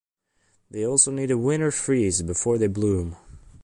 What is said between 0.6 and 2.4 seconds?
They also need a winter freeze